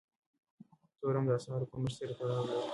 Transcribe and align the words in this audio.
تورم 0.99 1.23
د 1.27 1.31
اسعارو 1.37 1.69
کمښت 1.71 1.95
سره 1.99 2.13
تړاو 2.19 2.43
لري. 2.49 2.61